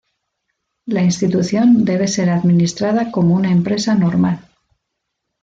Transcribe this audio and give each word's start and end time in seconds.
La 0.87 1.03
institución 1.03 1.85
debe 1.85 2.07
ser 2.07 2.31
administrada 2.31 3.11
como 3.11 3.35
una 3.35 3.51
empresa 3.51 3.93
normal. 3.93 4.39